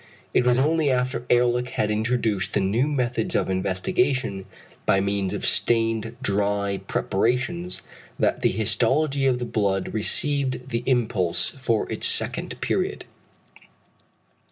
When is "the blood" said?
9.37-9.93